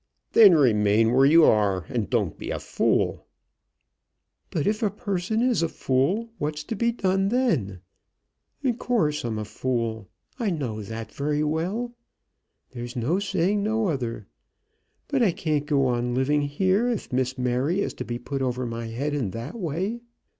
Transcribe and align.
"Then 0.31 0.55
remain 0.55 1.13
where 1.13 1.27
you 1.27 1.45
are, 1.45 1.85
and 1.87 2.09
don't 2.09 2.35
be 2.35 2.49
a 2.49 2.57
fool." 2.59 3.27
"But 4.49 4.65
if 4.65 4.81
a 4.81 4.89
person 4.89 5.43
is 5.43 5.61
a 5.61 5.69
fool, 5.69 6.31
what's 6.39 6.63
to 6.63 6.75
be 6.75 6.91
done 6.91 7.29
then? 7.29 7.81
In 8.63 8.77
course 8.77 9.23
I'm 9.23 9.37
a 9.37 9.45
fool. 9.45 10.09
I 10.39 10.49
knows 10.49 10.87
that 10.87 11.11
very 11.11 11.43
well. 11.43 11.93
There's 12.71 12.95
no 12.95 13.19
saying 13.19 13.61
no 13.61 13.89
other. 13.89 14.25
But 15.07 15.21
I 15.21 15.31
can't 15.31 15.67
go 15.67 15.85
on 15.85 16.15
living 16.15 16.41
here, 16.41 16.89
if 16.89 17.13
Miss 17.13 17.37
Mary 17.37 17.81
is 17.81 17.93
to 17.93 18.03
be 18.03 18.17
put 18.17 18.41
over 18.41 18.65
my 18.65 18.87
head 18.87 19.13
in 19.13 19.29
that 19.29 19.53
way. 19.53 20.01